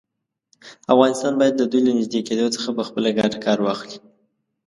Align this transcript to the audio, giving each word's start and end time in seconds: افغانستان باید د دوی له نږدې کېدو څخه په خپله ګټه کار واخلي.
افغانستان 0.93 1.33
باید 1.39 1.53
د 1.57 1.63
دوی 1.71 1.81
له 1.87 1.91
نږدې 1.97 2.21
کېدو 2.27 2.53
څخه 2.55 2.69
په 2.77 2.83
خپله 2.87 3.09
ګټه 3.19 3.37
کار 3.45 3.57
واخلي. 3.61 3.97